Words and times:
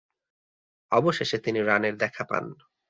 অবশেষে 0.91 1.37
তিনি 1.37 1.59
রানের 1.61 1.95
দেখা 1.97 2.23
পান। 2.23 2.45